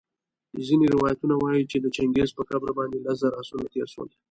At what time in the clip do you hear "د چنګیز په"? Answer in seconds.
1.81-2.43